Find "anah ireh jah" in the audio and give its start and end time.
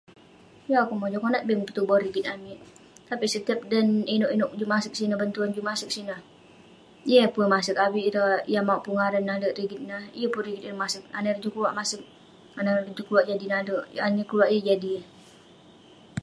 11.17-11.51, 12.57-13.05